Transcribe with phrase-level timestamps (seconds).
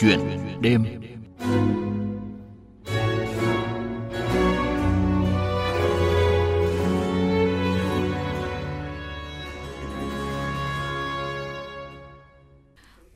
[0.00, 0.20] Chuyện
[0.60, 0.84] đêm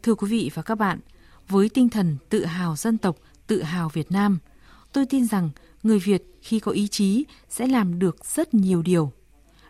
[0.03, 1.01] Thưa quý vị và các bạn,
[1.49, 3.17] với tinh thần tự hào dân tộc,
[3.47, 4.39] tự hào Việt Nam,
[4.93, 5.51] tôi tin rằng
[5.83, 9.13] người Việt khi có ý chí sẽ làm được rất nhiều điều.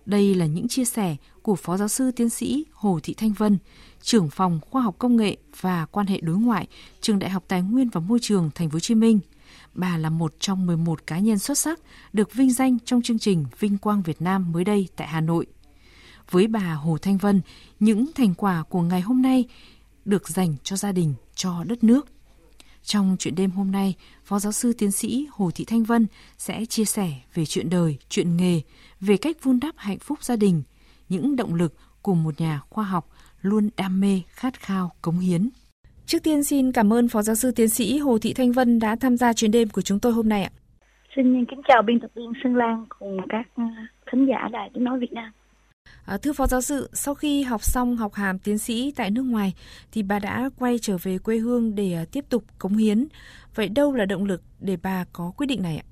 [0.06, 3.58] Đây là những chia sẻ của Phó Giáo sư Tiến sĩ Hồ Thị Thanh Vân,
[4.02, 6.66] trưởng phòng Khoa học Công nghệ và Quan hệ đối ngoại,
[7.00, 9.20] Trường Đại học Tài nguyên và Môi trường Thành phố Hồ Chí Minh.
[9.74, 11.80] Bà là một trong 11 cá nhân xuất sắc
[12.12, 15.46] được vinh danh trong chương trình Vinh quang Việt Nam mới đây tại Hà Nội.
[16.30, 17.40] Với bà Hồ Thanh Vân,
[17.80, 19.44] những thành quả của ngày hôm nay
[20.04, 22.06] được dành cho gia đình, cho đất nước.
[22.82, 23.94] Trong chuyện đêm hôm nay,
[24.24, 26.06] Phó Giáo sư Tiến sĩ Hồ Thị Thanh Vân
[26.38, 28.60] sẽ chia sẻ về chuyện đời, chuyện nghề,
[29.06, 30.62] về cách vun đắp hạnh phúc gia đình,
[31.08, 33.08] những động lực của một nhà khoa học
[33.42, 35.48] luôn đam mê, khát khao, cống hiến.
[36.06, 38.96] Trước tiên xin cảm ơn Phó Giáo sư Tiến sĩ Hồ Thị Thanh Vân đã
[38.96, 40.50] tham gia chuyến đêm của chúng tôi hôm nay ạ.
[41.16, 44.84] Xin kính chào biên tập viên Xuân Lan cùng các à, thính giả Đài Tiếng
[44.84, 45.32] Nói Việt Nam.
[46.04, 49.22] À, thưa Phó Giáo sư, sau khi học xong học hàm tiến sĩ tại nước
[49.22, 49.54] ngoài
[49.92, 53.06] thì bà đã quay trở về quê hương để à, tiếp tục cống hiến.
[53.54, 55.86] Vậy đâu là động lực để bà có quyết định này ạ?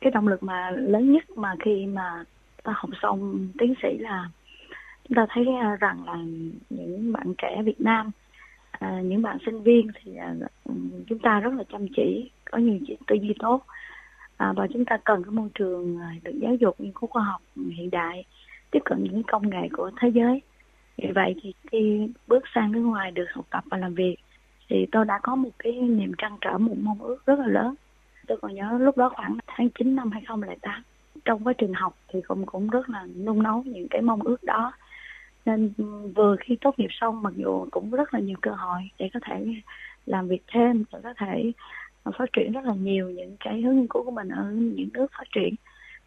[0.00, 2.24] Cái động lực mà lớn nhất mà khi mà
[2.62, 4.28] ta học xong tiến sĩ là
[5.08, 6.16] chúng ta thấy à, rằng là
[6.70, 8.10] những bạn trẻ Việt Nam,
[8.70, 10.34] à, những bạn sinh viên thì à,
[11.08, 13.64] chúng ta rất là chăm chỉ, có nhiều tư duy tốt.
[14.36, 17.40] À, và chúng ta cần cái môi trường được giáo dục nghiên cứu khoa học
[17.56, 18.24] hiện đại
[18.70, 20.42] tiếp cận những công nghệ của thế giới.
[20.96, 24.16] Vì vậy thì khi bước sang nước ngoài được học tập và làm việc
[24.68, 27.74] thì tôi đã có một cái niềm trăn trở một mong ước rất là lớn
[28.30, 30.82] tôi còn nhớ lúc đó khoảng tháng 9 năm 2008
[31.24, 34.44] trong quá trình học thì cũng cũng rất là nung nấu những cái mong ước
[34.44, 34.72] đó.
[35.46, 35.72] Nên
[36.14, 39.20] vừa khi tốt nghiệp xong, mặc dù cũng rất là nhiều cơ hội để có
[39.28, 39.46] thể
[40.06, 41.52] làm việc thêm và có thể
[42.18, 45.06] phát triển rất là nhiều những cái hướng nghiên cứu của mình ở những nước
[45.18, 45.54] phát triển.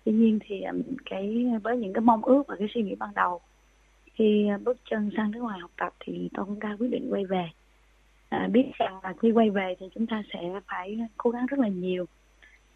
[0.06, 3.10] Tuy nhiên thì um, cái, với những cái mong ước và cái suy nghĩ ban
[3.16, 3.42] đầu,
[4.14, 7.26] khi bước chân sang nước ngoài học tập thì tôi cũng đã quyết định quay
[7.26, 7.50] về
[8.34, 11.60] à, biết rằng là khi quay về thì chúng ta sẽ phải cố gắng rất
[11.60, 12.06] là nhiều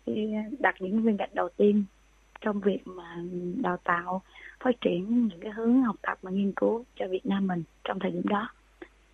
[0.05, 1.83] khi đặt những viên gạch đầu tiên
[2.41, 3.23] trong việc mà
[3.55, 4.21] đào tạo
[4.59, 7.99] phát triển những cái hướng học tập và nghiên cứu cho Việt Nam mình trong
[7.99, 8.49] thời điểm đó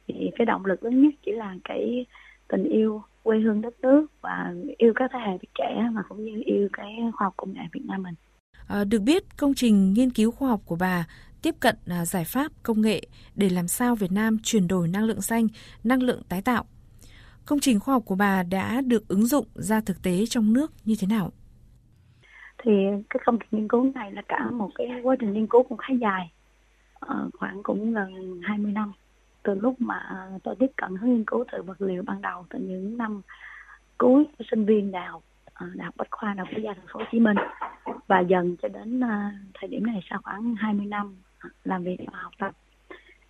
[0.07, 2.05] thì cái động lực lớn nhất chỉ là cái
[2.47, 6.41] tình yêu quê hương đất nước và yêu các thế hệ trẻ mà cũng như
[6.45, 8.15] yêu cái khoa học công nghệ Việt Nam mình.
[8.67, 11.05] À, được biết công trình nghiên cứu khoa học của bà
[11.43, 13.01] tiếp cận à, giải pháp công nghệ
[13.35, 15.47] để làm sao Việt Nam chuyển đổi năng lượng xanh,
[15.83, 16.65] năng lượng tái tạo.
[17.45, 20.71] Công trình khoa học của bà đã được ứng dụng ra thực tế trong nước
[20.85, 21.31] như thế nào?
[22.63, 22.71] Thì
[23.09, 25.77] cái công trình nghiên cứu này là cả một cái quá trình nghiên cứu cũng
[25.77, 26.31] khá dài,
[26.99, 28.93] ờ, khoảng cũng gần 20 năm
[29.43, 32.59] từ lúc mà tôi tiếp cận hướng nghiên cứu từ vật liệu ban đầu từ
[32.59, 33.21] những năm
[33.97, 36.73] cuối của sinh viên đại học ờ, đại học bách khoa đại học quốc gia
[36.73, 37.37] thành phố hồ chí minh
[38.07, 39.09] và dần cho đến ờ,
[39.53, 41.15] thời điểm này sau khoảng 20 năm
[41.63, 42.51] làm việc và học tập.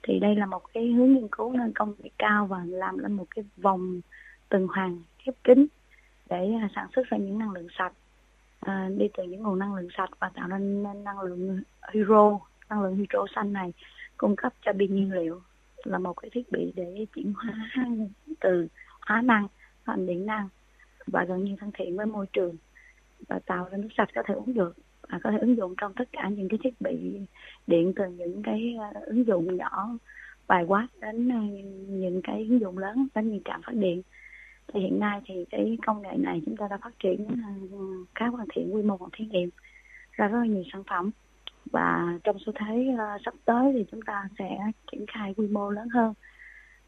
[0.03, 3.13] Thì đây là một cái hướng nghiên cứu nâng công nghệ cao và làm lên
[3.13, 4.01] một cái vòng
[4.49, 5.65] tuần hoàn khép kín
[6.29, 7.93] để à, sản xuất ra những năng lượng sạch
[8.59, 11.61] à, đi từ những nguồn năng lượng sạch và tạo nên năng lượng
[11.93, 13.73] hydro năng lượng hydro xanh này
[14.17, 15.41] cung cấp cho pin nhiên liệu
[15.83, 17.53] là một cái thiết bị để chuyển hóa
[18.39, 18.67] từ
[19.01, 19.47] hóa năng
[19.85, 20.49] thành điện năng
[21.07, 22.55] và gần như thân thiện với môi trường
[23.27, 24.73] và tạo ra nước sạch có thể uống được
[25.09, 27.19] và có thể ứng dụng trong tất cả những cái thiết bị
[27.67, 29.89] điện từ những cái à, ứng dụng nhỏ
[30.47, 31.41] vài watt đến à,
[31.87, 34.01] những cái ứng dụng lớn đến những trạm phát điện.
[34.73, 37.49] Thì hiện nay thì cái công nghệ này chúng ta đã phát triển à,
[38.15, 39.49] khá hoàn thiện quy mô phòng thí nghiệm
[40.11, 41.11] ra rất là nhiều sản phẩm.
[41.71, 44.57] Và trong xu thế uh, sắp tới thì chúng ta sẽ
[44.91, 46.13] triển khai quy mô lớn hơn.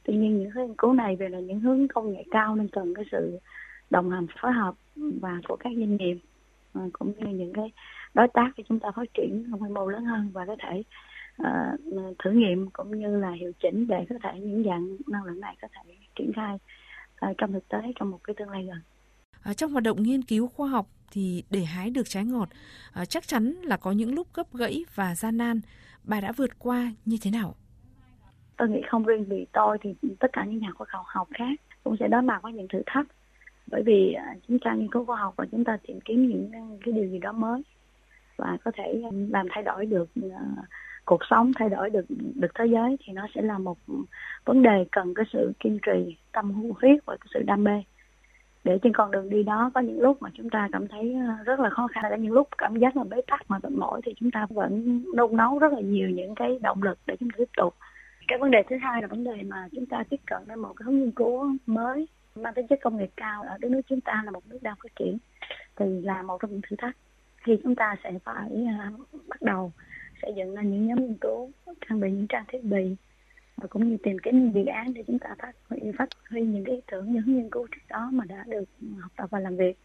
[0.04, 2.94] Tuy nhiên những nghiên cứu này về là những hướng công nghệ cao nên cần
[2.94, 3.40] cái sự
[3.90, 6.18] đồng hành phối hợp và của các doanh nghiệp
[6.94, 7.72] cũng như những cái
[8.14, 10.84] đối tác để chúng ta phát triển quy mô lớn hơn và có thể
[11.42, 15.40] uh, thử nghiệm cũng như là hiệu chỉnh để có thể những dạng năng lượng
[15.40, 16.56] này có thể triển khai
[17.30, 18.80] uh, trong thực tế trong một cái tương lai gần.
[19.44, 22.50] À, trong hoạt động nghiên cứu khoa học thì để hái được trái ngọt
[22.94, 25.62] à, chắc chắn là có những lúc gấp gãy và gian nan.
[26.04, 27.56] Bà đã vượt qua như thế nào?
[28.58, 31.62] Tôi nghĩ không riêng vì tôi thì tất cả những nhà khoa học học khác
[31.84, 33.08] cũng sẽ đối mặt với những thử thách
[33.68, 36.52] bởi vì à, chúng ta nghiên cứu khoa học và chúng ta tìm kiếm những,
[36.86, 37.62] cái điều gì đó mới
[38.38, 40.46] và có thể à, làm thay đổi được à,
[41.06, 43.78] cuộc sống, thay đổi được được thế giới thì nó sẽ là một
[44.46, 47.84] vấn đề cần cái sự kiên trì, tâm huyết và cái sự đam mê.
[48.64, 51.16] Để trên con đường đi đó có những lúc mà chúng ta cảm thấy
[51.46, 54.02] rất là khó khăn, có những lúc cảm giác là bế tắc mà mệt mỏi
[54.06, 57.30] thì chúng ta vẫn nung nấu rất là nhiều những cái động lực để chúng
[57.30, 57.76] ta tiếp tục.
[58.28, 60.74] Cái vấn đề thứ hai là vấn đề mà chúng ta tiếp cận đến một
[60.76, 64.02] cái hướng nghiên cứu mới mang tính chất công nghệ cao ở đất nước chúng
[64.02, 65.18] ta là một nước đang phát triển
[65.76, 66.98] thì là một trong những thử thách.
[67.46, 69.72] Thì chúng ta sẽ phải uh, bắt đầu
[70.22, 72.96] xây dựng ra những nhóm nghiên cứu trang bị những trang thiết bị
[73.58, 76.42] và cũng như tìm kiếm những dự án để chúng ta phát huy phát huy
[76.42, 79.40] những cái ý tưởng những nghiên cứu trước đó mà đã được học tập và
[79.40, 79.78] làm việc.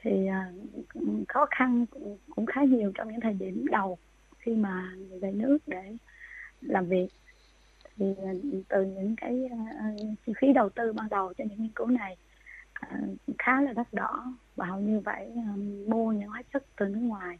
[0.00, 3.98] Thì uh, khó khăn cũng, cũng khá nhiều trong những thời điểm đầu
[4.38, 5.96] khi mà về nước để
[6.60, 7.08] làm việc
[7.98, 8.28] thì ờ,
[8.68, 9.84] từ những cái ờ, ờ,
[10.26, 12.16] chi phí đầu tư ban đầu cho những nghiên cứu này
[13.38, 15.30] khá là đắt đỏ và hầu như phải
[15.86, 17.38] mua những hóa chất từ nước ngoài.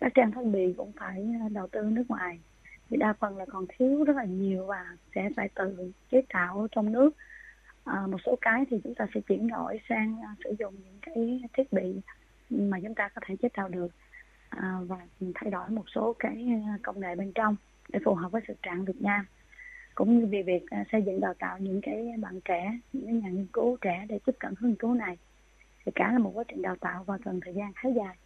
[0.00, 2.40] Các trang thiết bị cũng phải đầu tư nước ngoài.
[2.90, 6.66] Thì đa phần là còn thiếu rất là nhiều và sẽ phải tự chế tạo
[6.70, 7.10] trong nước.
[7.84, 10.98] À, một số cái thì chúng ta sẽ chuyển đổi sang à, sử dụng những
[11.02, 12.00] cái thiết bị
[12.50, 13.88] mà chúng ta có thể chế tạo được
[14.48, 14.96] à, và
[15.34, 17.56] thay đổi một số cái công nghệ bên trong
[17.88, 19.26] để phù hợp với thực trạng Việt Nam
[19.96, 23.28] cũng như về việc uh, xây dựng đào tạo những cái bạn trẻ những nhà
[23.28, 25.18] nghiên cứu trẻ để tiếp cận nghiên cứu này.
[25.84, 28.16] Thì cả là một quá trình đào tạo và cần thời gian khá dài.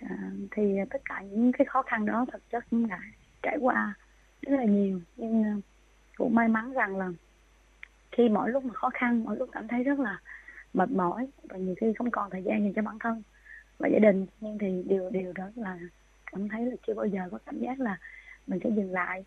[0.00, 3.00] À, thì tất cả những cái khó khăn đó thực chất cũng đã
[3.42, 3.94] trải qua
[4.42, 5.00] rất là nhiều.
[5.16, 5.64] Nhưng uh,
[6.16, 7.10] cũng may mắn rằng là
[8.12, 10.20] khi mỗi lúc mà khó khăn mỗi lúc cảm thấy rất là
[10.74, 13.22] mệt mỏi và nhiều khi không còn thời gian dành cho bản thân
[13.78, 15.78] và gia đình nhưng thì điều điều đó là
[16.32, 17.98] cảm thấy là chưa bao giờ có cảm giác là
[18.46, 19.24] mình sẽ dừng lại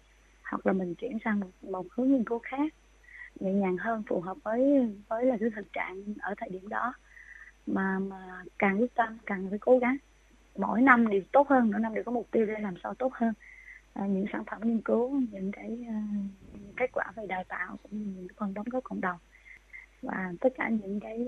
[0.49, 2.73] hoặc là mình chuyển sang một, một hướng nghiên cứu khác
[3.39, 6.93] nhẹ nhàng hơn phù hợp với với là cái thực trạng ở thời điểm đó.
[7.67, 9.97] Mà mà càng quyết tâm càng phải cố gắng.
[10.57, 13.13] Mỗi năm đều tốt hơn mỗi năm đều có mục tiêu để làm sao tốt
[13.13, 13.33] hơn.
[13.93, 16.25] À, những sản phẩm nghiên cứu những cái uh,
[16.77, 19.17] kết quả về đào tạo cũng như những phần đóng góp cộng đồng.
[20.01, 21.27] Và tất cả những cái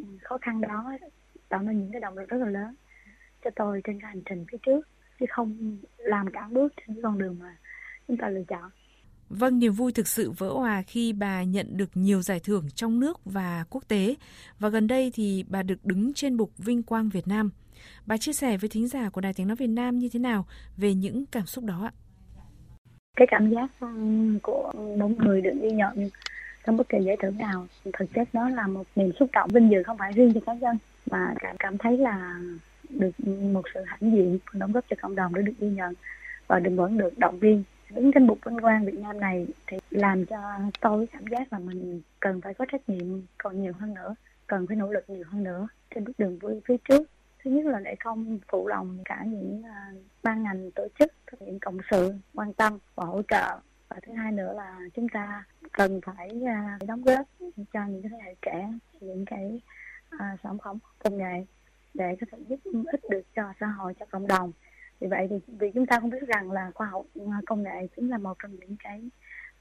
[0.00, 0.92] uh, khó khăn đó
[1.48, 2.74] tạo nên những cái động lực rất là lớn
[3.44, 4.88] cho tôi trên cái hành trình phía trước.
[5.20, 7.56] Chứ không làm cả bước trên cái con đường mà
[8.08, 8.70] chúng ta lựa chọn.
[9.28, 13.00] Vâng, niềm vui thực sự vỡ hòa khi bà nhận được nhiều giải thưởng trong
[13.00, 14.14] nước và quốc tế.
[14.58, 17.50] Và gần đây thì bà được đứng trên bục Vinh Quang Việt Nam.
[18.06, 20.46] Bà chia sẻ với thính giả của Đài Tiếng Nói Việt Nam như thế nào
[20.76, 21.92] về những cảm xúc đó ạ?
[23.16, 23.70] Cái cảm giác
[24.42, 26.10] của một người được ghi nhận
[26.66, 27.66] trong bất kỳ giải thưởng nào
[27.98, 30.54] thực chất đó là một niềm xúc động vinh dự không phải riêng cho cá
[30.54, 30.78] nhân
[31.10, 32.40] mà cảm cảm thấy là
[32.88, 35.94] được một sự hãnh diện đóng góp cho cộng đồng để được ghi nhận
[36.46, 37.62] và đừng vẫn được động viên
[37.94, 40.38] đứng trên bục vinh quang Việt Nam này thì làm cho
[40.80, 44.14] tôi cảm giác là mình cần phải có trách nhiệm còn nhiều hơn nữa
[44.46, 47.10] cần phải nỗ lực nhiều hơn nữa trên bước đường vui phía trước.
[47.44, 51.42] Thứ nhất là để không phụ lòng cả những uh, ban ngành tổ chức các
[51.42, 53.58] những cộng sự quan tâm và hỗ trợ.
[53.88, 57.26] Và thứ hai nữa là chúng ta cần phải uh, đóng góp
[57.72, 59.60] cho những cái thế hệ trẻ những cái
[60.14, 61.44] uh, sản phẩm công nghệ
[61.94, 62.60] để có thể giúp
[62.92, 64.52] ích được cho xã hội cho cộng đồng
[65.02, 67.86] vì vậy thì vì chúng ta không biết rằng là khoa học à, công nghệ
[67.96, 69.10] chính là một trong những cái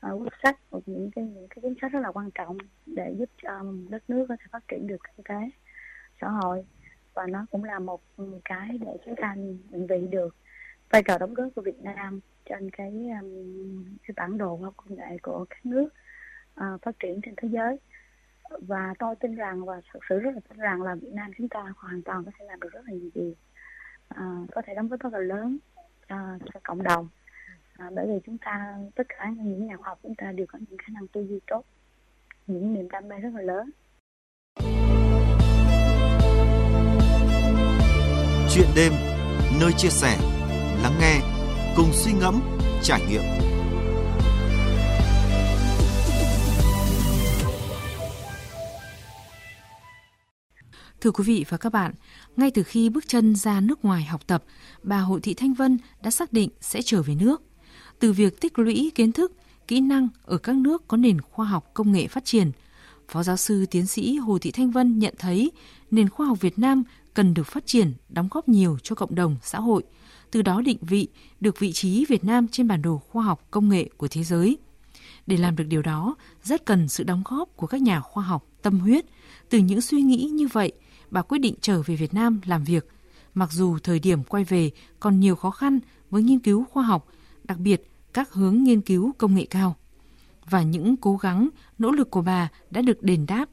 [0.08, 3.16] uh, quyết sách một những cái những cái chính sách rất là quan trọng để
[3.18, 5.50] giúp cho đất nước có thể phát triển được kinh tế
[6.22, 6.66] xã hội.
[7.14, 8.02] Và nó cũng là một
[8.46, 9.36] cái để chúng ta
[9.70, 10.36] định vị được
[10.90, 14.74] vai trò đóng góp của Việt Nam trên cái um, cái bản đồ khoa học
[14.78, 15.90] công nghệ của các nước
[16.60, 17.80] uh, phát triển trên thế giới.
[18.68, 21.50] Và tôi tin rằng và thật sự rất là tin rằng là Việt Nam chúng
[21.50, 23.34] ta hoàn toàn có thể làm được rất là nhiều điều
[24.16, 25.58] à, có thể đóng góp rất là lớn
[26.08, 27.08] à, cho cộng đồng.
[27.78, 30.60] À, bởi vì chúng ta tất cả những nhà khoa học chúng ta đều có
[30.70, 31.66] những khả năng tư duy tốt
[32.48, 33.70] những niềm đam mê rất là lớn.
[38.54, 38.94] Chuyện đêm
[39.62, 40.18] nơi chia sẻ
[40.84, 41.20] lắng nghe
[41.76, 42.42] cùng suy ngẫm
[42.84, 43.51] trải nghiệm.
[51.02, 51.94] Thưa quý vị và các bạn,
[52.38, 54.44] ngay từ khi bước chân ra nước ngoài học tập,
[54.84, 57.42] bà Hội Thị Thanh Vân đã xác định sẽ trở về nước.
[58.00, 59.32] Từ việc tích lũy kiến thức,
[59.68, 62.52] kỹ năng ở các nước có nền khoa học công nghệ phát triển,
[63.12, 65.52] Phó giáo sư tiến sĩ Hồ Thị Thanh Vân nhận thấy
[65.92, 69.36] nền khoa học Việt Nam cần được phát triển, đóng góp nhiều cho cộng đồng,
[69.44, 69.84] xã hội,
[70.32, 71.08] từ đó định vị
[71.40, 74.58] được vị trí Việt Nam trên bản đồ khoa học công nghệ của thế giới.
[75.28, 78.48] Để làm được điều đó, rất cần sự đóng góp của các nhà khoa học
[78.62, 79.06] tâm huyết.
[79.50, 80.72] Từ những suy nghĩ như vậy,
[81.12, 82.88] bà quyết định trở về Việt Nam làm việc.
[83.34, 87.08] Mặc dù thời điểm quay về còn nhiều khó khăn với nghiên cứu khoa học,
[87.44, 89.76] đặc biệt các hướng nghiên cứu công nghệ cao.
[90.50, 91.50] Và những cố gắng,
[91.80, 93.50] nỗ lực của bà đã được đền đáp.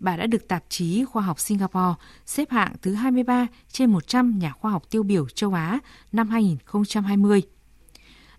[0.00, 1.94] Bà đã được tạp chí Khoa học Singapore
[2.26, 5.78] xếp hạng thứ 23 trên 100 nhà khoa học tiêu biểu châu Á
[6.12, 7.42] năm 2020.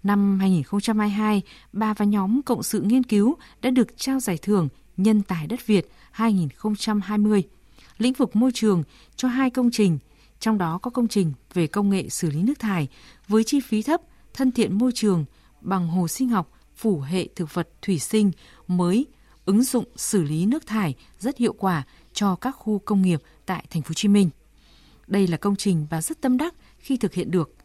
[0.03, 1.41] Năm 2022,
[1.73, 5.67] bà và nhóm Cộng sự nghiên cứu đã được trao giải thưởng Nhân tài đất
[5.67, 7.43] Việt 2020
[7.99, 8.83] lĩnh vực môi trường
[9.15, 9.99] cho hai công trình,
[10.39, 12.87] trong đó có công trình về công nghệ xử lý nước thải
[13.27, 14.01] với chi phí thấp,
[14.33, 15.25] thân thiện môi trường
[15.61, 18.31] bằng hồ sinh học phủ hệ thực vật thủy sinh
[18.67, 19.07] mới
[19.45, 23.65] ứng dụng xử lý nước thải rất hiệu quả cho các khu công nghiệp tại
[23.69, 24.29] thành phố Hồ Chí Minh.
[25.07, 27.55] Đây là công trình và rất tâm đắc khi thực hiện được.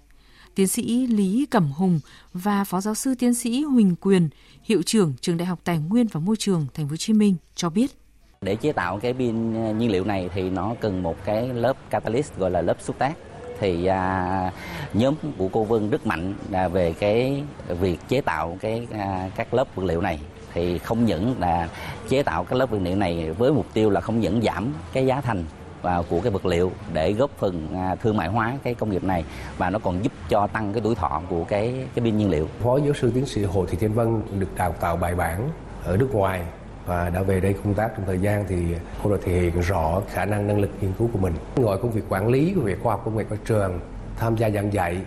[0.54, 2.00] Tiến sĩ Lý Cẩm Hùng
[2.32, 4.28] và Phó giáo sư tiến sĩ Huỳnh Quyền,
[4.62, 7.36] hiệu trưởng Trường Đại học Tài nguyên và Môi trường Thành phố Hồ Chí Minh
[7.54, 8.03] cho biết.
[8.44, 11.76] Để chế tạo cái pin à, nhiên liệu này thì nó cần một cái lớp
[11.90, 13.12] catalyst gọi là lớp xúc tác.
[13.60, 14.52] Thì à,
[14.94, 19.54] nhóm của cô Vân rất mạnh à, về cái việc chế tạo cái à, các
[19.54, 20.20] lớp vật liệu này.
[20.52, 21.68] Thì không những là
[22.08, 25.06] chế tạo các lớp vật liệu này với mục tiêu là không những giảm cái
[25.06, 25.44] giá thành
[25.82, 29.04] và của cái vật liệu để góp phần à, thương mại hóa cái công nghiệp
[29.04, 29.24] này
[29.58, 32.48] và nó còn giúp cho tăng cái tuổi thọ của cái cái pin nhiên liệu.
[32.60, 35.48] Phó giáo sư tiến sĩ Hồ Thị Thiên Vân được đào tạo bài bản
[35.84, 36.42] ở nước ngoài
[36.86, 38.56] và đã về đây công tác trong thời gian thì
[39.02, 41.34] cô đã thể hiện rõ khả năng năng lực nghiên cứu của mình.
[41.56, 43.80] Ngoài công việc quản lý của việc khoa học công nghệ của trường,
[44.16, 44.98] tham gia giảng dạy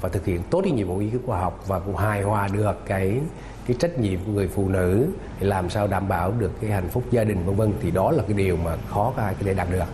[0.00, 2.48] và thực hiện tốt cái nhiệm vụ nghiên cứu khoa học và cũng hài hòa
[2.52, 3.20] được cái
[3.66, 5.06] cái trách nhiệm của người phụ nữ
[5.40, 8.10] để làm sao đảm bảo được cái hạnh phúc gia đình vân vân thì đó
[8.10, 9.84] là cái điều mà khó ai có thể đạt được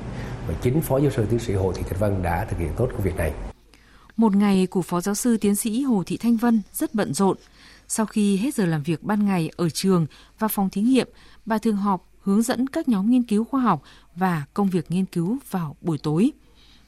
[0.49, 2.89] và chính phó giáo sư tiến sĩ Hồ Thị Thanh Vân đã thực hiện tốt
[2.93, 3.33] công việc này.
[4.17, 7.37] Một ngày của phó giáo sư tiến sĩ Hồ Thị Thanh Vân rất bận rộn.
[7.89, 10.07] Sau khi hết giờ làm việc ban ngày ở trường
[10.39, 11.09] và phòng thí nghiệm,
[11.47, 13.83] bà thường họp hướng dẫn các nhóm nghiên cứu khoa học
[14.15, 16.33] và công việc nghiên cứu vào buổi tối.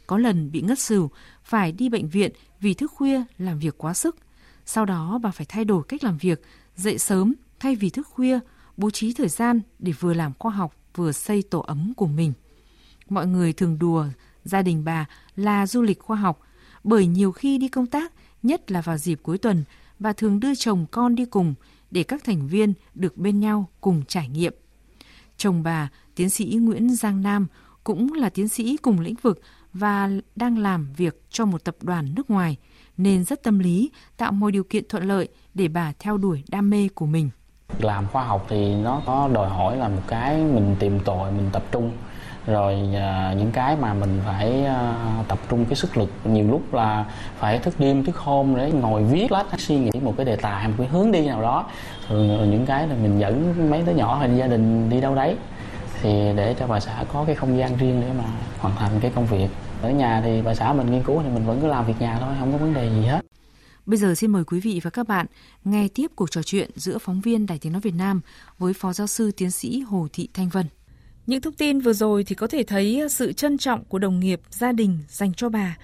[0.06, 1.10] Có lần bị ngất xỉu,
[1.44, 4.16] phải đi bệnh viện vì thức khuya làm việc quá sức.
[4.66, 6.42] Sau đó bà phải thay đổi cách làm việc,
[6.76, 8.38] dậy sớm thay vì thức khuya,
[8.76, 12.32] bố trí thời gian để vừa làm khoa học vừa xây tổ ấm của mình.
[13.08, 14.06] Mọi người thường đùa
[14.44, 16.40] gia đình bà là du lịch khoa học,
[16.84, 19.64] bởi nhiều khi đi công tác, nhất là vào dịp cuối tuần,
[20.00, 21.54] và thường đưa chồng con đi cùng
[21.90, 24.54] để các thành viên được bên nhau cùng trải nghiệm.
[25.36, 27.46] Chồng bà, tiến sĩ Nguyễn Giang Nam,
[27.84, 29.40] cũng là tiến sĩ cùng lĩnh vực
[29.72, 32.56] và đang làm việc cho một tập đoàn nước ngoài,
[32.96, 36.70] nên rất tâm lý, tạo mọi điều kiện thuận lợi để bà theo đuổi đam
[36.70, 37.30] mê của mình.
[37.78, 41.50] Làm khoa học thì nó có đòi hỏi là một cái mình tìm tòi, mình
[41.52, 41.92] tập trung
[42.46, 44.94] rồi à, những cái mà mình phải à,
[45.28, 47.04] tập trung cái sức lực nhiều lúc là
[47.38, 50.68] phải thức đêm thức hôm để ngồi viết lách suy nghĩ một cái đề tài
[50.68, 51.66] một cái hướng đi nào đó.
[52.08, 55.36] Thường những cái là mình dẫn mấy đứa nhỏ hay gia đình đi đâu đấy
[56.02, 58.24] thì để cho bà xã có cái không gian riêng để mà
[58.58, 59.48] hoàn thành cái công việc.
[59.82, 62.18] Ở nhà thì bà xã mình nghiên cứu thì mình vẫn cứ làm việc nhà
[62.20, 63.20] thôi không có vấn đề gì hết.
[63.86, 65.26] Bây giờ xin mời quý vị và các bạn
[65.64, 68.20] nghe tiếp cuộc trò chuyện giữa phóng viên Đài Tiếng Nói Việt Nam
[68.58, 70.66] với Phó Giáo sư Tiến sĩ Hồ Thị Thanh Vân.
[71.26, 74.20] Những thông tin vừa rồi thì có thể thấy à, sự trân trọng của đồng
[74.20, 75.76] nghiệp, gia đình dành cho bà.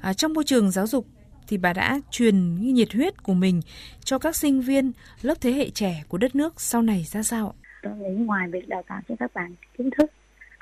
[0.00, 1.06] À, trong môi trường giáo dục
[1.48, 3.60] thì bà đã truyền nhiệt huyết của mình
[4.04, 4.92] cho các sinh viên
[5.22, 7.54] lớp thế hệ trẻ của đất nước sau này ra sao?
[7.82, 10.10] Tôi nghĩ ngoài việc đào tạo cho các bạn kiến thức,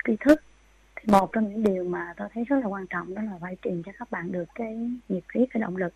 [0.07, 0.41] tri thức
[0.95, 3.57] thì một trong những điều mà tôi thấy rất là quan trọng đó là phải
[3.61, 4.75] truyền cho các bạn được cái
[5.09, 5.93] nhiệt huyết, cái động lực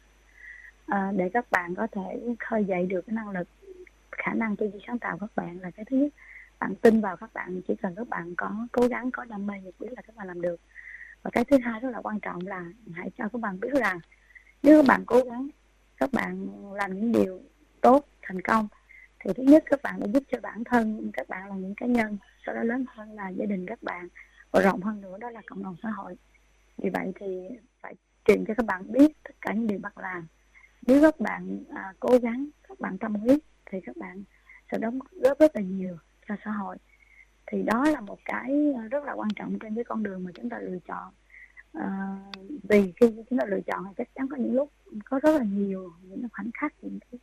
[0.85, 3.47] à, để các bạn có thể khơi dậy được cái năng lực,
[4.11, 6.13] khả năng tư duy sáng tạo của các bạn là cái thứ nhất
[6.61, 9.53] bạn tin vào các bạn chỉ cần các bạn có cố gắng có đam mê
[9.63, 10.59] nhiệt huyết là các bạn làm được
[11.23, 13.99] và cái thứ hai rất là quan trọng là hãy cho các bạn biết rằng
[14.63, 15.47] nếu các bạn cố gắng
[15.97, 17.41] các bạn làm những điều
[17.81, 18.67] tốt thành công
[19.19, 21.85] thì thứ nhất các bạn đã giúp cho bản thân các bạn là những cá
[21.85, 24.07] nhân sau đó lớn hơn là gia đình các bạn
[24.51, 26.15] và rộng hơn nữa đó là cộng đồng xã hội
[26.77, 27.47] vì vậy thì
[27.81, 30.27] phải truyền cho các bạn biết tất cả những điều bạn làm
[30.87, 34.23] nếu các bạn à, cố gắng các bạn tâm huyết thì các bạn
[34.71, 35.97] sẽ đóng góp rất là nhiều
[36.31, 36.77] cho xã hội.
[37.47, 40.31] Thì đó là một cái ờ, rất là quan trọng trên cái con đường mà
[40.33, 41.13] chúng ta lựa chọn.
[41.73, 42.17] À,
[42.63, 44.71] vì khi chúng ta lựa chọn thì chắc chắn có những lúc
[45.05, 47.19] có rất là nhiều những khoảnh khắc những cái,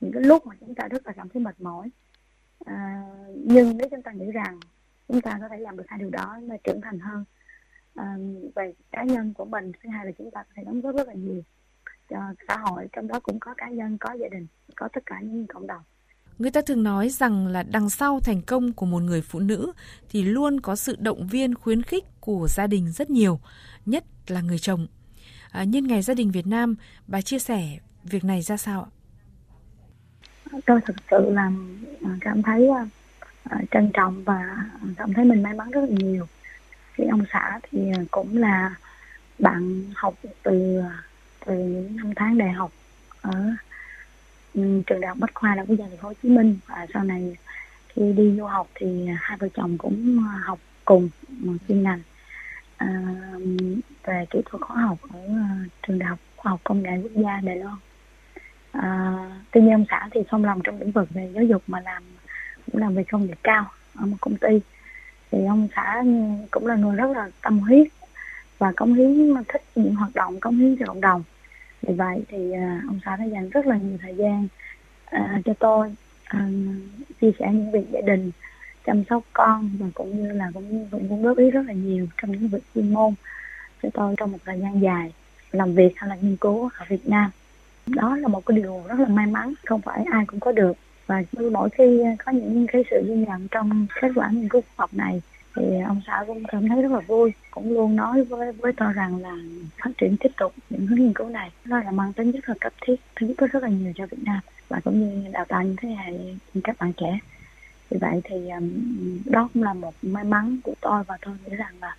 [0.00, 1.90] những cái lúc mà chúng ta rất là cảm thấy mệt mỏi.
[2.64, 3.02] À,
[3.34, 4.60] nhưng nếu chúng ta nghĩ rằng
[5.08, 7.24] chúng ta có thể làm được hai điều đó là trưởng thành hơn
[7.94, 8.16] à,
[8.54, 11.08] về cá nhân của mình thứ hai là chúng ta có thể đóng góp rất
[11.08, 11.42] là nhiều
[12.08, 12.18] cho
[12.48, 14.46] xã hội trong đó cũng có cá nhân có gia đình
[14.76, 15.82] có tất cả những cộng đồng.
[16.38, 19.72] Người ta thường nói rằng là đằng sau thành công của một người phụ nữ
[20.08, 23.40] thì luôn có sự động viên khuyến khích của gia đình rất nhiều,
[23.86, 24.86] nhất là người chồng.
[25.50, 26.76] À, nhân ngày gia đình Việt Nam,
[27.06, 28.90] bà chia sẻ việc này ra sao ạ?
[30.66, 31.50] Tôi thực sự là
[32.04, 32.86] à, cảm thấy à,
[33.44, 36.26] à, trân trọng và cảm thấy mình may mắn rất là nhiều.
[36.92, 37.78] Khi ông xã thì
[38.10, 38.74] cũng là
[39.38, 40.82] bạn học từ
[41.46, 42.72] từ những năm tháng đại học
[43.20, 43.32] ở
[44.54, 46.58] Ừ, trường đại học bách khoa đại học quốc gia thành phố hồ chí minh.
[46.68, 47.36] Và sau này
[47.88, 52.00] khi đi du học thì hai vợ chồng cũng à, học cùng một chuyên ngành.
[52.76, 52.88] À,
[54.04, 57.22] về kỹ thuật khoa học ở à, trường đại học khoa học công nghệ quốc
[57.22, 57.74] gia đài loan.
[58.72, 59.14] À,
[59.52, 62.02] tuy nhiên ông xã thì không làm trong lĩnh vực về giáo dục mà làm
[62.66, 63.64] cũng làm về công nghệ cao
[63.96, 64.60] ở một công ty.
[65.30, 66.02] Thì ông xã
[66.50, 67.88] cũng là người rất là tâm huyết
[68.58, 71.24] và cống hiến thích những hoạt động cống hiến cho cộng đồng
[71.86, 74.48] vì vậy thì à, ông xã đã dành rất là nhiều thời gian
[75.04, 75.94] à, cho tôi
[76.36, 76.40] uh,
[77.20, 78.30] chia sẻ những việc gia đình
[78.86, 82.06] chăm sóc con và cũng như là cũng cũng, cũng góp ý rất là nhiều
[82.22, 83.14] trong những việc chuyên môn
[83.82, 85.12] cho tôi trong một thời gian dài
[85.52, 87.30] làm việc hay là nghiên cứu ở Việt Nam.
[87.86, 90.72] Đó là một cái điều rất là may mắn không phải ai cũng có được.
[91.06, 91.22] Và
[91.52, 94.90] mỗi khi có những cái sự ghi nhận trong kết quả nghiên cứu khoa học
[94.94, 95.22] này
[95.56, 98.72] thì à, ông xã cũng cảm thấy rất là vui cũng luôn nói với với
[98.72, 99.36] tôi rằng là
[99.84, 101.50] phát triển tiếp tục những hướng nghiên cứu này.
[101.64, 104.22] Nó là mang tính rất là cấp thiết thứ giúp rất là nhiều cho Việt
[104.24, 106.12] Nam và cũng như đào tạo những thế hệ
[106.64, 107.18] các bạn trẻ.
[107.90, 108.70] Vì vậy thì um,
[109.24, 111.96] đó cũng là một may mắn của tôi và tôi nghĩ rằng là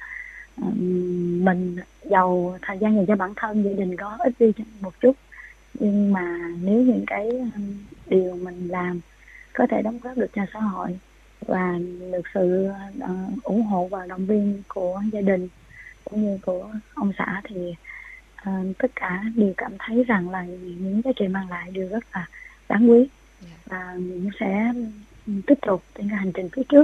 [0.62, 4.94] um, mình giàu thời gian dành cho bản thân gia đình có ít đi một
[5.02, 5.16] chút.
[5.74, 9.00] Nhưng mà nếu những cái um, điều mình làm
[9.54, 11.00] có thể đóng góp được cho xã hội
[11.42, 11.80] và
[12.12, 15.48] được sự uh, ủng hộ và động viên của gia đình
[16.04, 17.74] cũng như của ông xã thì
[18.50, 22.04] uh, tất cả đều cảm thấy rằng là những giá trị mang lại đều rất
[22.14, 22.28] là
[22.70, 23.08] đáng quý
[23.66, 24.74] và cũng sẽ
[25.48, 26.84] tiếp tục trên cái hành trình phía trước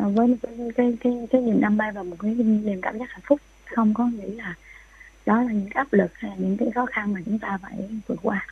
[0.00, 3.10] uh, với cái cái cái, cái niềm đam mê và một cái niềm cảm giác
[3.10, 3.40] hạnh phúc.
[3.64, 4.54] Không có nghĩ là
[5.26, 7.88] đó là những áp lực hay là những cái khó khăn mà chúng ta phải
[8.06, 8.46] vượt qua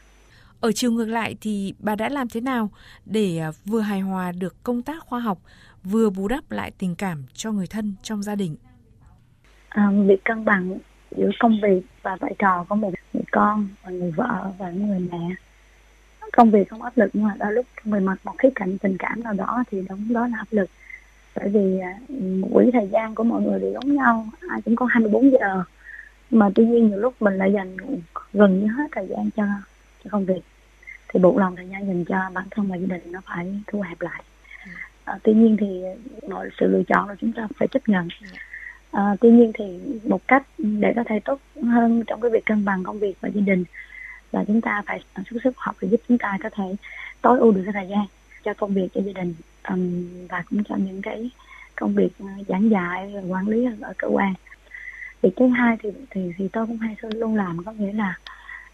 [0.61, 2.71] ở chiều ngược lại thì bà đã làm thế nào
[3.07, 5.38] để à, vừa hài hòa được công tác khoa học,
[5.85, 8.57] vừa bù đắp lại tình cảm cho người thân trong gia đình?
[9.69, 10.79] À, việc cân bằng
[11.17, 14.99] giữa công việc và vai trò của một người con và người vợ và người
[14.99, 15.35] mẹ.
[16.33, 18.97] Công việc không áp lực nhưng mà đôi lúc mình mặt một khía cạnh tình
[18.99, 20.71] cảm nào đó thì đúng đó là áp lực.
[21.37, 21.99] Bởi vì à,
[22.53, 25.62] quỹ thời gian của mọi người đều giống nhau ai cũng có 24 giờ.
[26.31, 27.77] Mà tuy nhiên nhiều lúc mình lại dành
[28.33, 29.45] gần như hết thời gian cho
[30.09, 30.41] cái công việc
[31.09, 33.81] thì buộc lòng thời gian dành cho bản thân và gia đình nó phải thu
[33.81, 34.23] hẹp lại.
[35.05, 35.83] À, tuy nhiên thì
[36.29, 38.09] mọi sự lựa chọn là chúng ta phải chấp nhận.
[38.91, 42.65] À, tuy nhiên thì một cách để có thể tốt hơn trong cái việc cân
[42.65, 43.65] bằng công việc và gia đình
[44.33, 45.00] là chúng ta phải
[45.31, 46.65] xuất sức học để giúp chúng ta có thể
[47.23, 48.07] tối ưu được cái thời gian
[48.45, 49.35] cho công việc cho gia đình
[49.69, 51.31] um, và cũng cho những cái
[51.77, 54.35] công việc ờ, giảng dạy quản lý ở, ở cơ quan.
[55.23, 58.19] Việc thứ hai thì thì thì tôi cũng hay luôn làm có nghĩa là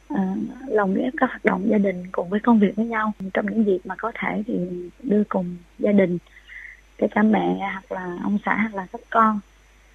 [0.08, 3.12] Ờ, uh, lồng ghép các hoạt động gia đình cùng với công việc với nhau.
[3.34, 4.54] Trong những dịp mà có thể thì
[5.02, 6.18] đưa cùng gia đình
[6.98, 9.40] kể cả mẹ hoặc là ông xã hoặc là các con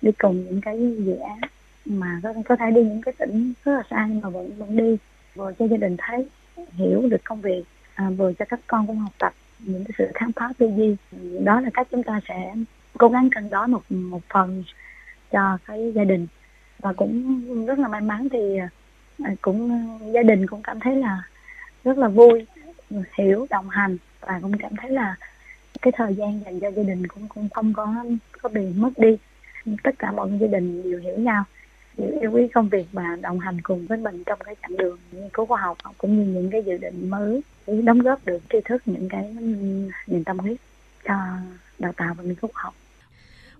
[0.01, 1.39] đi cùng những cái dự án
[1.85, 4.77] mà có, có thể đi những cái tỉnh rất là xa nhưng mà vẫn vẫn
[4.77, 4.97] đi
[5.35, 6.27] vừa cho gia đình thấy
[6.71, 7.63] hiểu được công việc
[7.95, 10.95] à, vừa cho các con cũng học tập những cái sự khám phá tư duy.
[11.43, 12.53] Đó là cách chúng ta sẽ
[12.97, 14.63] cố gắng cân đối một một phần
[15.31, 16.27] cho cái gia đình.
[16.79, 18.59] Và cũng rất là may mắn thì
[19.41, 21.23] cũng ờ, gia đình cũng cảm thấy là
[21.83, 22.45] rất là vui,
[23.17, 25.15] hiểu, đồng hành và cũng cảm thấy là
[25.81, 27.95] cái thời gian dành cho gia đình cũng cũng không có
[28.41, 29.17] có bị mất đi
[29.83, 31.43] tất cả mọi người gia đình đều hiểu nhau
[32.21, 35.29] yêu quý công việc và đồng hành cùng với mình trong cái chặng đường nghiên
[35.29, 38.57] cứu khoa học cũng như những cái dự định mới để đóng góp được tri
[38.65, 39.35] thức những cái
[40.07, 40.57] niềm tâm huyết
[41.03, 41.13] cho
[41.79, 42.73] đào tạo và nghiên cứu khoa học.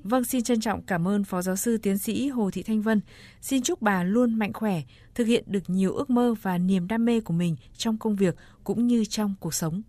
[0.04, 3.02] Vâng, xin trân trọng cảm ơn Phó Giáo sư Tiến sĩ Hồ Thị Thanh Vân.
[3.42, 4.82] Xin chúc bà luôn mạnh khỏe,
[5.16, 8.36] thực hiện được nhiều ước mơ và niềm đam mê của mình trong công việc
[8.64, 9.82] cũng như trong cuộc sống.